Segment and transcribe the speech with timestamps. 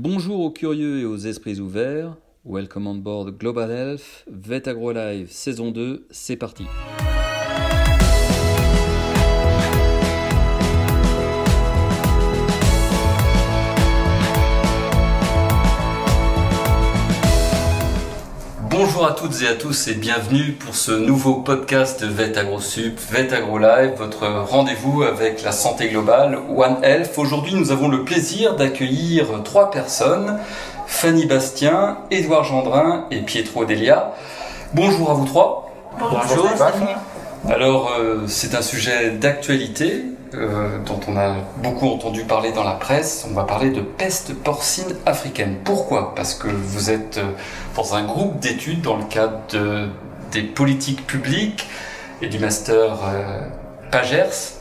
[0.00, 2.14] Bonjour aux curieux et aux esprits ouverts.
[2.44, 6.66] Welcome on board Global Health, Vet Agro Live saison 2, c'est parti.
[18.90, 22.98] Bonjour à toutes et à tous et bienvenue pour ce nouveau podcast de Vet AgroSup,
[23.10, 27.10] Vet Agro Live, votre rendez-vous avec la santé globale, One Health.
[27.18, 30.38] Aujourd'hui, nous avons le plaisir d'accueillir trois personnes,
[30.86, 34.14] Fanny Bastien, Édouard Gendrin et Pietro Delia.
[34.72, 35.70] Bonjour à vous trois.
[36.00, 36.48] Bonjour.
[37.46, 40.02] Alors, euh, c'est un sujet d'actualité
[40.34, 43.26] euh, dont on a beaucoup entendu parler dans la presse.
[43.30, 45.56] On va parler de peste porcine africaine.
[45.64, 46.14] Pourquoi?
[46.14, 47.32] Parce que vous êtes euh,
[47.76, 49.88] dans un groupe d'études dans le cadre de,
[50.32, 51.68] des politiques publiques
[52.22, 52.98] et du master
[53.90, 54.56] Pagers.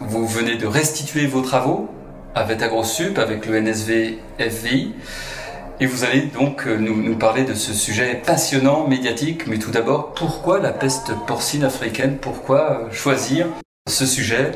[0.00, 1.88] Vous venez de restituer vos travaux
[2.34, 4.94] avec AgroSup, avec le NSV FVI.
[5.80, 10.12] Et vous allez donc euh, nous, parler de ce sujet passionnant, médiatique, mais tout d'abord,
[10.12, 12.18] pourquoi la peste porcine africaine?
[12.20, 13.46] Pourquoi euh, choisir
[13.88, 14.52] ce sujet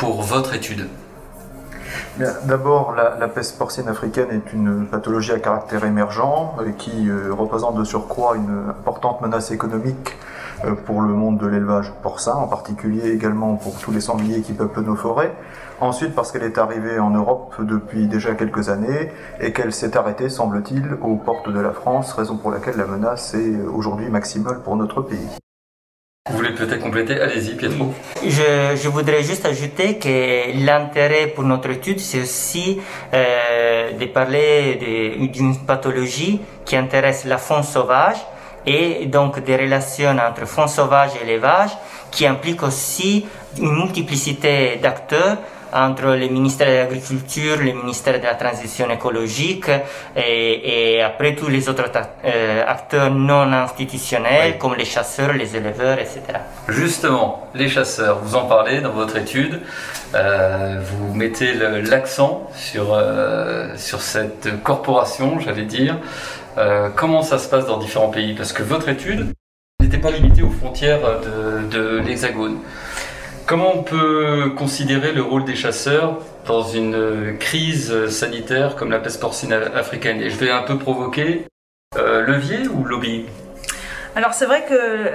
[0.00, 0.88] pour votre étude
[2.46, 7.76] D'abord, la, peste porcine africaine est une pathologie à caractère émergent euh, qui euh, représente
[7.76, 10.16] de surcroît une importante menace économique
[10.64, 14.54] euh, pour le monde de l'élevage porcin, en particulier également pour tous les sangliers qui
[14.54, 15.34] peuplent nos forêts.
[15.80, 20.30] Ensuite, parce qu'elle est arrivée en Europe depuis déjà quelques années et qu'elle s'est arrêtée,
[20.30, 24.76] semble-t-il, aux portes de la France, raison pour laquelle la menace est aujourd'hui maximale pour
[24.76, 25.39] notre pays.
[26.28, 27.18] Vous voulez peut-être compléter?
[27.18, 27.94] Allez-y, Pietro.
[28.22, 32.78] Je, je, voudrais juste ajouter que l'intérêt pour notre étude, c'est aussi
[33.14, 38.18] euh, de parler d'une pathologie qui intéresse la faune sauvage
[38.66, 41.70] et donc des relations entre faune sauvage et élevage
[42.10, 43.24] qui implique aussi
[43.58, 45.38] une multiplicité d'acteurs
[45.72, 49.70] entre le ministère de l'Agriculture, le ministère de la Transition écologique
[50.16, 51.90] et, et après tous les autres
[52.24, 54.58] euh, acteurs non institutionnels oui.
[54.58, 56.20] comme les chasseurs, les éleveurs, etc.
[56.68, 59.60] Justement, les chasseurs, vous en parlez dans votre étude,
[60.14, 65.96] euh, vous mettez l'accent sur, euh, sur cette corporation, j'allais dire.
[66.58, 68.34] Euh, comment ça se passe dans différents pays?
[68.34, 69.32] Parce que votre étude
[69.80, 72.58] n'était pas limitée aux frontières de, de l'Hexagone.
[73.50, 79.20] Comment on peut considérer le rôle des chasseurs dans une crise sanitaire comme la peste
[79.20, 80.20] porcine africaine?
[80.20, 81.46] Et je vais un peu provoquer
[81.98, 83.26] euh, levier ou lobby
[84.14, 85.08] alors c'est vrai que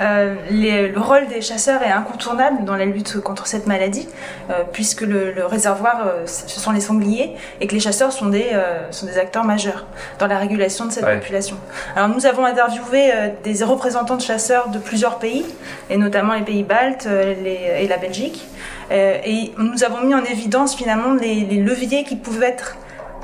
[0.00, 4.08] euh, les, le rôle des chasseurs est incontournable dans la lutte contre cette maladie,
[4.50, 8.26] euh, puisque le, le réservoir, euh, ce sont les sangliers, et que les chasseurs sont
[8.26, 8.50] des,
[8.90, 9.86] sont des acteurs majeurs
[10.18, 11.18] dans la régulation de cette ouais.
[11.18, 11.56] population.
[11.96, 13.12] Alors nous avons interviewé
[13.42, 15.46] des représentants de chasseurs de plusieurs pays,
[15.90, 18.46] et notamment les pays baltes les, et la Belgique,
[18.90, 22.76] et nous avons mis en évidence finalement les, les leviers qui pouvaient être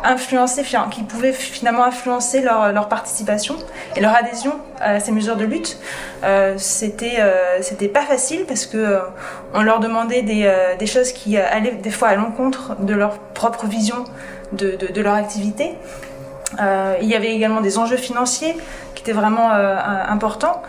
[0.04, 3.56] influencer, qui pouvaient finalement influencer leur, leur, participation
[3.96, 5.78] et leur adhésion à ces mesures de lutte.
[6.24, 8.98] Euh, c'était euh, pas facile parce que euh,
[9.54, 13.18] on leur demandait des, euh, des, choses qui allaient des fois à l'encontre de leur
[13.18, 14.04] propre vision
[14.52, 15.74] de, de, leur activité.
[16.60, 18.56] Euh, il y avait également des enjeux financiers
[18.94, 20.60] qui étaient vraiment importants.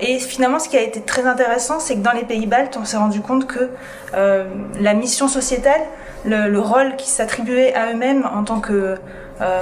[0.00, 2.84] et finalement, ce qui a été très intéressant, c'est que dans les pays baltes, on
[2.84, 3.70] s'est rendu compte que
[4.14, 5.82] la mission sociétale
[6.24, 8.96] le, le rôle qui s'attribuait à eux-mêmes en tant que
[9.40, 9.60] euh,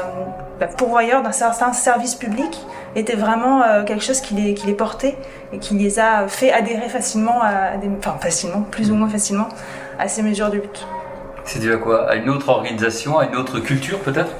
[0.58, 2.66] bah, pourvoyeurs d'un certain service public
[2.96, 5.16] était vraiment euh, quelque chose qui les, qui les portait
[5.52, 9.48] et qui les a fait adhérer facilement, à des, enfin facilement, plus ou moins facilement,
[9.98, 10.86] à ces mesures de lutte.
[11.44, 12.10] C'est dû à quoi?
[12.10, 14.32] À une autre organisation, à une autre culture peut-être?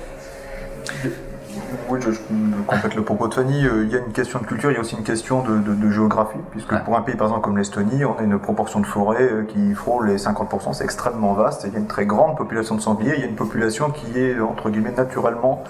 [1.89, 2.11] Oui, je,
[2.61, 3.65] je, complète le propos de Fanny.
[3.67, 5.59] Euh, il y a une question de culture, il y a aussi une question de,
[5.59, 6.81] de, de géographie, puisque ouais.
[6.85, 9.75] pour un pays par exemple comme l'Estonie, on a une proportion de forêt euh, qui
[9.75, 11.65] frôle les 50%, c'est extrêmement vaste.
[11.67, 14.19] Il y a une très grande population de sangliers, il y a une population qui
[14.19, 15.65] est entre guillemets naturellement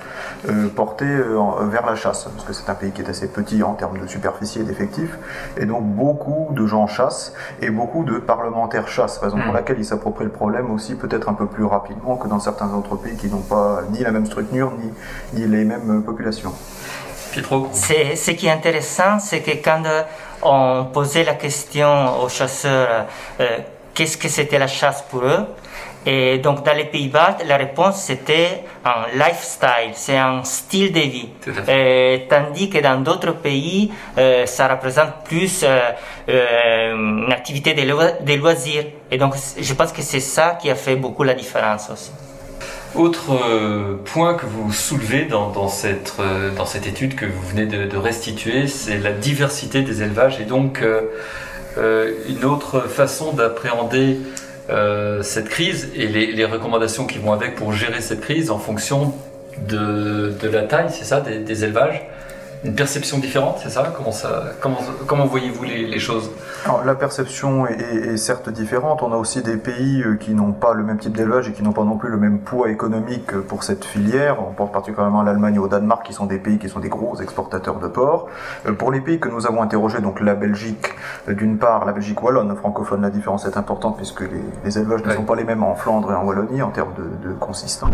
[0.48, 1.38] euh, portée euh,
[1.70, 4.06] vers la chasse, parce que c'est un pays qui est assez petit en termes de
[4.06, 5.18] superficie et d'effectifs,
[5.56, 9.44] et donc beaucoup de gens chassent et beaucoup de parlementaires chassent, raison mmh.
[9.44, 12.72] pour laquelle ils s'approprient le problème aussi peut-être un peu plus rapidement que dans certains
[12.74, 16.52] autres pays qui n'ont pas ni la même structure ni, ni les mêmes population.
[17.73, 19.82] C'est, ce qui est intéressant, c'est que quand
[20.43, 23.06] on posait la question aux chasseurs
[23.41, 23.59] euh,
[23.94, 25.47] qu'est-ce que c'était la chasse pour eux,
[26.06, 31.29] et donc dans les Pays-Bas, la réponse c'était un lifestyle, c'est un style de vie.
[31.69, 35.81] Et, tandis que dans d'autres pays, euh, ça représente plus euh,
[36.31, 38.85] euh, une activité de loisirs.
[39.11, 42.12] Et donc je pense que c'est ça qui a fait beaucoup la différence aussi.
[42.96, 47.66] Autre euh, point que vous soulevez dans, cette, euh, dans cette étude que vous venez
[47.66, 54.19] de, de restituer, c'est la diversité des élevages et donc euh, une autre façon d'appréhender
[55.22, 59.12] cette crise et les, recommandations qui vont avec pour gérer cette crise en fonction
[59.66, 62.06] de, la taille, c'est ça, des élevages
[62.62, 63.90] une perception différente, c'est ça?
[63.96, 66.30] Comment, ça, comment, comment voyez-vous les, choses?
[66.66, 69.02] Alors, La perception est, certes différente.
[69.02, 71.62] On a aussi des pays euh, qui n'ont pas le même type d'élevage et qui
[71.62, 74.36] n'ont pas non plus le même poids économique pour cette filière.
[74.46, 76.90] On pense particulièrement à l'Allemagne et au Danemark, qui sont des pays qui sont des
[76.90, 78.26] gros exportateurs de porc.
[78.66, 80.88] Euh, pour les pays que nous avons interrogés, donc la Belgique,
[81.28, 84.22] euh, d'une part, la Belgique wallonne, francophone, la différence est importante puisque
[84.64, 87.32] les, élevages ne sont pas les mêmes en Flandre et en Wallonie en termes de,
[87.40, 87.90] consistance.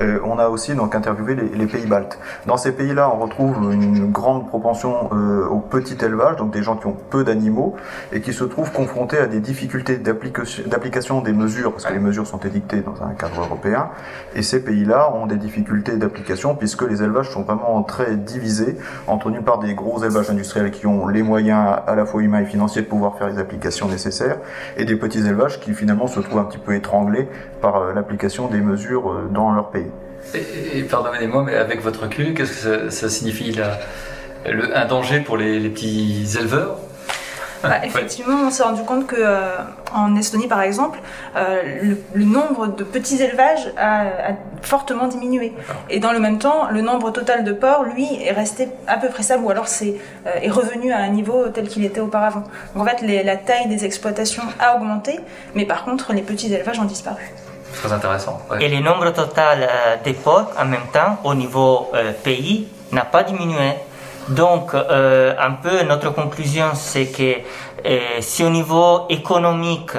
[0.00, 2.18] on a aussi donc interviewé les, les pays baltes.
[2.46, 6.62] Dans ces pays-là, on retrouve une une grande propension euh, au petit élevage, donc des
[6.62, 7.74] gens qui ont peu d'animaux
[8.12, 12.26] et qui se trouvent confrontés à des difficultés d'application des mesures, parce que les mesures
[12.26, 13.90] sont édictées dans un cadre européen,
[14.34, 19.30] et ces pays-là ont des difficultés d'application puisque les élevages sont vraiment très divisés entre
[19.30, 22.46] d'une part des gros élevages industriels qui ont les moyens à la fois humains et
[22.46, 24.38] financiers de pouvoir faire les applications nécessaires,
[24.76, 27.28] et des petits élevages qui finalement se trouvent un petit peu étranglés
[27.60, 29.90] par euh, l'application des mesures euh, dans leur pays.
[30.34, 33.56] Et, pardonnez-moi, mais avec votre recul, qu'est-ce que ça, signifie
[34.46, 36.78] un danger pour les, petits éleveurs?
[37.62, 39.58] Bah, effectivement, on s'est rendu compte que euh,
[39.92, 40.98] en Estonie, par exemple,
[41.36, 44.32] euh, le, nombre de petits élevages a,
[44.62, 45.52] fortement diminué.
[45.90, 49.08] Et dans le même temps, le nombre total de porcs, lui, est resté à peu
[49.08, 49.96] près stable, ou alors c'est
[50.26, 52.44] euh, est revenu à un niveau tel qu'il était auparavant.
[52.74, 55.20] Donc en fait, la taille des exploitations a augmenté,
[55.54, 57.30] mais par contre, les petits élevages ont disparu.
[57.74, 58.40] Très intéressant.
[58.60, 63.04] Et le nombre total euh, des porcs, en même temps, au niveau euh, pays, n'a
[63.04, 63.74] pas diminué.
[64.28, 67.40] Donc, euh, un peu notre conclusion, c'est que
[68.20, 69.92] si au niveau économique,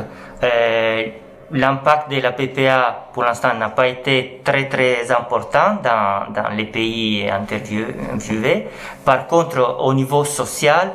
[1.52, 6.66] l'impact de la PPA pour l'instant n'a pas été très très important dans, dans les
[6.66, 8.68] pays interviewés.
[9.04, 10.92] Par contre, au niveau social,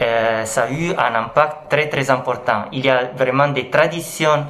[0.00, 2.64] euh, ça a eu un impact très très important.
[2.72, 4.46] Il y a vraiment des traditions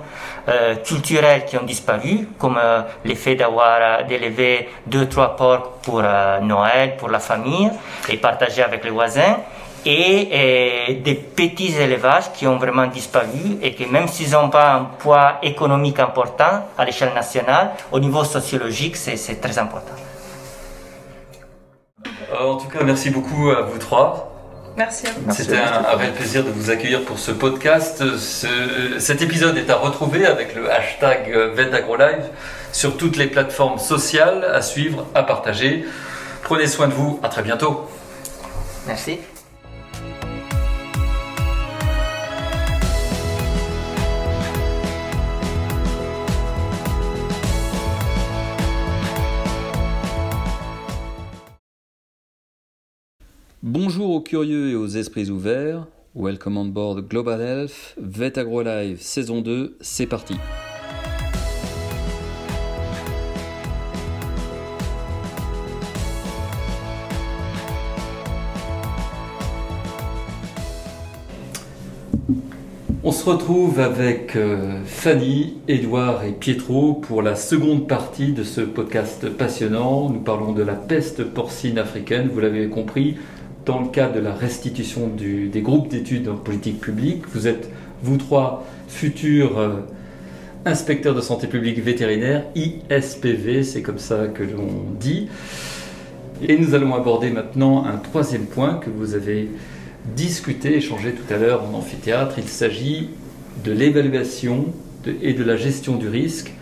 [0.48, 5.72] euh, culturelles qui ont disparu, comme euh, le fait d'avoir euh, d'élever deux trois porcs
[5.82, 6.02] pour
[6.42, 7.70] Noël, pour la famille
[8.08, 9.36] et partager avec les voisins.
[9.84, 14.84] Et, des petits élevages qui ont vraiment disparu et que même s'ils n'ont pas un
[14.84, 19.94] poids économique important à l'échelle nationale, au niveau sociologique, c'est très important.
[22.38, 24.38] En tout cas, merci beaucoup à vous trois.
[24.78, 28.00] Merci C'était un, réel plaisir de vous accueillir pour ce podcast.
[28.98, 32.30] cet épisode est à retrouver avec le hashtag VetAgroLive
[32.72, 35.84] sur toutes les plateformes sociales, à suivre, à partager.
[36.44, 37.88] Prenez soin de vous, à très bientôt.
[38.86, 39.19] Merci.
[53.70, 55.87] Bonjour aux curieux et aux esprits ouverts.
[56.15, 60.37] Welcome on board Global Health, Vet Agro Live saison 2, c'est parti.
[73.05, 78.62] On se retrouve avec euh, Fanny, Edouard et Pietro pour la seconde partie de ce
[78.62, 80.09] podcast passionnant.
[80.09, 83.17] Nous parlons de la peste porcine africaine, vous l'avez compris,
[83.69, 87.25] dans le cadre de la restitution des groupes d'études en politique publique.
[87.35, 87.69] Vous êtes,
[88.03, 89.81] vous trois, futurs euh,
[90.65, 94.69] inspecteurs de santé publique vétérinaire, ISPV, c'est comme ça que l'on
[94.99, 95.29] dit.
[96.46, 99.51] Et nous allons aborder maintenant un troisième point que vous avez
[100.17, 102.37] discuté, échangé tout à l'heure en amphithéâtre.
[102.39, 103.10] Il s'agit
[103.65, 104.72] de l'évaluation
[105.20, 106.55] et de la gestion du risque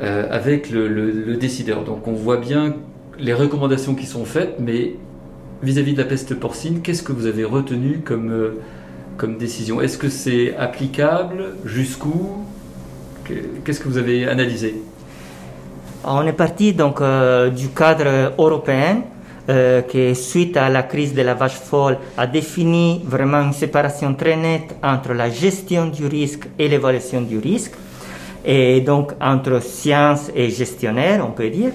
[0.00, 1.82] euh, avec le, décideur.
[1.82, 2.76] Donc on voit bien
[3.18, 4.94] les recommandations qui sont faites, mais
[5.62, 8.60] vis-à-vis de la peste porcine, qu'est-ce que vous avez retenu comme, euh,
[9.16, 9.80] comme décision?
[9.80, 11.56] Est-ce que c'est applicable?
[11.64, 12.44] Jusqu'où?
[13.64, 14.82] Qu'est-ce que vous avez analysé?
[16.04, 19.02] On est parti donc euh, du cadre européen
[19.48, 24.14] euh, qui, suite à la crise de la vache folle, a défini vraiment une séparation
[24.14, 27.74] très nette entre la gestion du risque et l'évaluation du risque,
[28.44, 31.70] et donc entre science et gestionnaire, on peut dire.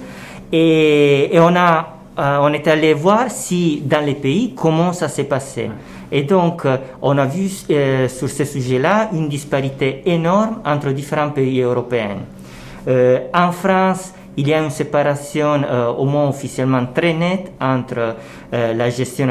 [0.51, 5.07] Et, et on a euh, on est allé voir si dans les pays comment ça
[5.07, 5.69] s'est passé.
[6.11, 11.29] Et donc, euh, on a vu euh, sur ce sujet-là une disparité énorme entre différents
[11.29, 12.17] pays européens.
[13.33, 15.61] en France, il y a une séparation
[15.97, 18.15] au moins officiellement très nette entre
[18.51, 19.27] la gestion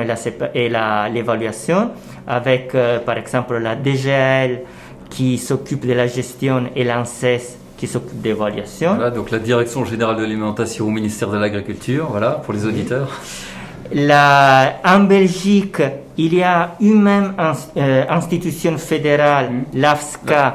[0.55, 1.90] et l'évaluation,
[2.26, 2.76] avec
[3.07, 4.61] par exemple la DGL
[5.09, 8.95] qui s'occupe de la gestion et l'ANSES qui s'occupe d'évaluation.
[8.95, 13.21] Voilà, donc la Direction générale de l'alimentation au ministère de l'Agriculture, voilà, pour les auditeurs.
[13.92, 15.83] La, en Belgique,
[16.16, 17.35] il y a une même
[17.76, 19.64] euh, institution fédérale, mmh.
[19.78, 20.54] l'AFSCA,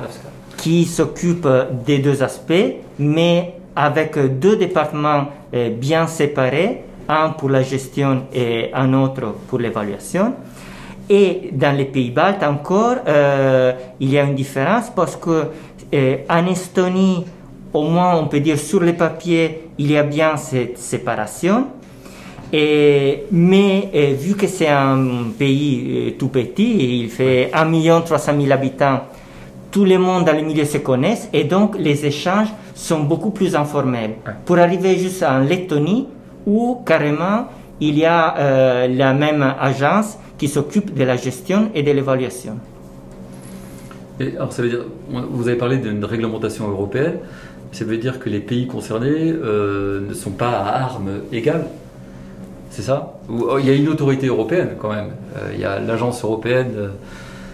[0.58, 1.48] qui s'occupe
[1.86, 5.28] des deux aspects, mais avec deux départements
[5.80, 10.34] bien séparés, un pour la gestion et un autre pour l'évaluation.
[11.10, 12.98] Et dans les pays baltes encore,
[14.00, 15.48] il y a une différence parce que
[15.94, 17.26] en Estonie,
[17.74, 21.68] au moins on peut dire sur le papier, il y a bien cette séparation.
[22.54, 28.52] Et, mais vu que c'est un pays euh, tout petit, il fait 1 300 000
[28.52, 29.02] habitants,
[29.72, 33.56] tout le monde dans le milieu se connaît et donc les échanges sont beaucoup plus
[33.56, 34.16] informels.
[34.46, 36.08] Pour arriver juste en Lettonie,
[36.46, 37.46] où carrément
[37.80, 42.58] il y a euh, la même agence qui s'occupe de la gestion et de l'évaluation.
[44.36, 47.20] Alors ça veut dire, vous avez parlé d'une réglementation européenne,
[47.72, 51.66] ça veut dire que les pays concernés euh, ne sont pas à armes égales
[52.70, 53.16] c'est ça?
[53.30, 55.12] Oh, Il y a une autorité européenne quand même.
[55.36, 56.72] Euh, il y a l'agence européenne.
[56.78, 56.90] Euh,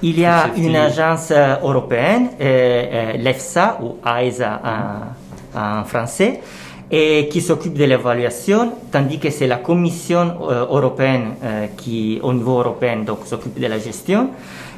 [0.03, 4.61] il y a une agence européenne, l'EFSA ou AESA
[5.55, 6.39] en, français,
[6.91, 10.35] et qui s'occupe de l'évaluation, tandis que c'est la Commission
[10.69, 11.31] européenne
[11.77, 14.29] qui, au niveau européen, donc s'occupe de la gestion.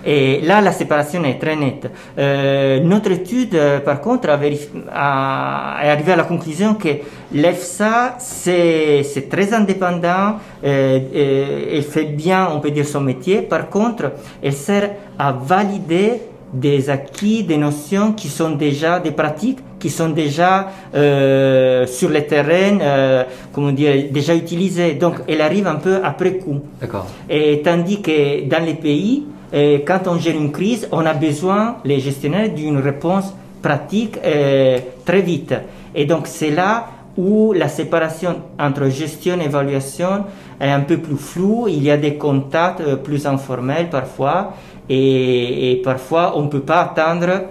[0.06, 1.90] Et là, la séparation est très nette.
[2.18, 6.90] Euh, notre étude, euh, par contre, a a, est arrivée à la conclusion que
[7.34, 13.42] l'EFSA, c'est très indépendant, euh, elle fait bien, on peut dire, son métier.
[13.42, 16.22] Par contre, elle sert à valider
[16.54, 22.22] des acquis, des notions qui sont déjà des pratiques, qui sont déjà euh, sur le
[22.26, 24.94] terrain, euh, comment dire, déjà utilisées.
[24.94, 26.62] Donc, elle arrive un peu après coup.
[26.82, 27.08] D'accord.
[27.30, 31.78] Et tandis que dans les pays, et quand on gère une crise, on a besoin,
[31.84, 35.54] les gestionnaires, d'une réponse pratique euh, très vite.
[35.96, 36.88] Et donc c'est là
[37.18, 40.26] où la séparation entre gestion et évaluation
[40.60, 41.68] est un peu plus floue.
[41.68, 44.54] Il y a des contacts euh, plus informels parfois.
[44.92, 47.44] Et, parfois, on ne peut pas attendre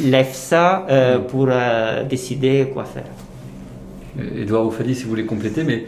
[0.00, 1.48] l'EFSA euh, pour
[2.08, 3.02] décider quoi faire.
[4.36, 5.84] Edouard Oufali, si vous voulez compléter, mais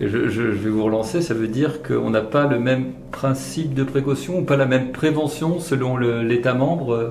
[0.00, 4.38] je, vais vous relancer, ça veut dire qu'on n'a pas le même principe de précaution
[4.38, 7.08] ou pas la même prévention selon l'État membre euh,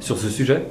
[0.00, 0.66] sur ce sujet?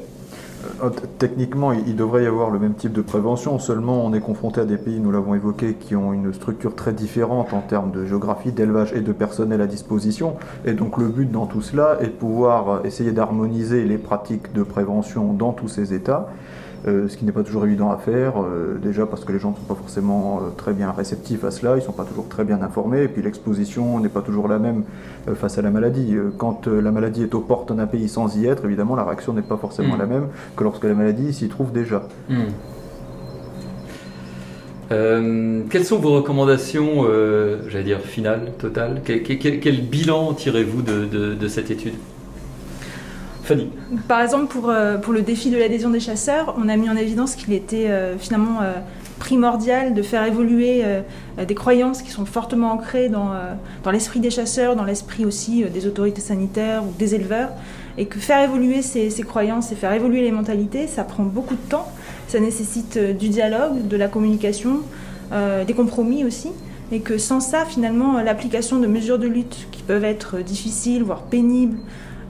[0.84, 4.62] Euh, Techniquement, il devrait y avoir le même type de prévention, seulement on est confronté
[4.62, 8.06] à des pays, nous l'avons évoqué, qui ont une structure très différente en termes de
[8.06, 10.36] géographie, d'élevage et de personnel à disposition.
[10.66, 14.64] Et donc le but dans tout cela est de pouvoir essayer d'harmoniser les pratiques de
[14.64, 16.30] prévention dans tous ces États
[16.86, 19.52] euh, ce qui n'est pas toujours évident à faire, euh, déjà parce que les gens
[19.52, 22.28] ne sont pas forcément euh, très bien réceptifs à cela, ils ne sont pas toujours
[22.28, 24.84] très bien informés, et puis l'exposition n'est pas toujours la même
[25.36, 26.16] face à la maladie.
[26.38, 29.42] quand la maladie est aux portes d'un pays sans y être, évidemment, la réaction n'est
[29.42, 30.00] pas forcément mm.
[30.00, 32.04] la même que lorsque la maladie s'y trouve déjà.
[32.30, 32.44] Mm.
[35.70, 37.06] quelles sont vos recommandations,
[37.68, 39.02] j'allais dire, finales, totales?
[39.04, 41.96] Quel, bilan tirez-vous de cette étude?
[44.08, 46.96] Par exemple, pour, euh, pour le défi de l'adhésion des chasseurs, on a mis en
[46.96, 48.74] évidence qu'il était euh, finalement euh,
[49.20, 50.84] primordial de faire évoluer
[51.48, 53.32] des croyances qui sont fortement ancrées dans,
[53.92, 57.50] l'esprit des chasseurs, dans l'esprit aussi des autorités sanitaires ou des éleveurs,
[57.98, 61.70] et que faire évoluer ces, croyances et faire évoluer les mentalités, ça prend beaucoup de
[61.70, 61.92] temps,
[62.28, 64.82] ça nécessite du dialogue, de la communication,
[65.32, 66.50] des compromis aussi,
[66.92, 71.24] et que sans ça, finalement, l'application de mesures de lutte qui peuvent être difficiles, voire
[71.24, 71.80] pénibles,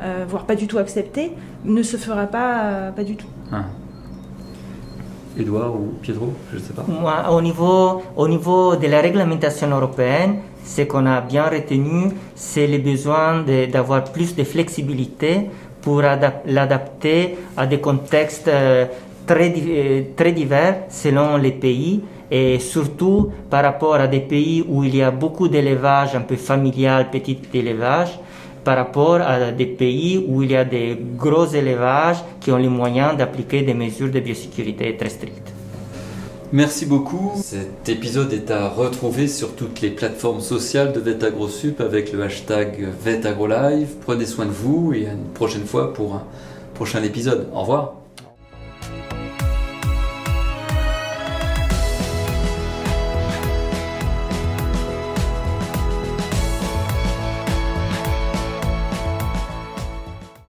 [0.02, 1.32] euh, voire pas du tout accepté,
[1.66, 3.28] ne se fera pas, euh, pas du tout.
[3.52, 3.66] Ah.
[5.40, 6.84] Edouard ou Pietro, je ne sais pas.
[6.88, 12.68] Moi, au niveau, au niveau de la réglementation européenne, ce qu'on a bien retenu, c'est
[12.68, 15.50] le besoin d'avoir plus de flexibilité
[15.82, 18.86] pour l'adapter à des contextes euh,
[19.26, 19.54] très,
[20.16, 25.02] très divers selon les pays et surtout par rapport à des pays où il y
[25.02, 28.20] a beaucoup d'élevage un peu familial, petit élevage,
[28.68, 32.68] par rapport à des pays où il y a des gros élevages qui ont les
[32.68, 35.54] moyens d'appliquer des mesures de biosécurité très strictes.
[36.52, 37.32] Merci beaucoup.
[37.42, 42.90] Cet épisode est à retrouver sur toutes les plateformes sociales de VetAgroSup avec le hashtag
[43.06, 43.88] VetAgroLive.
[44.02, 46.24] Prenez soin de vous et à une prochaine fois pour un
[46.74, 47.48] prochain épisode.
[47.54, 48.07] Au revoir.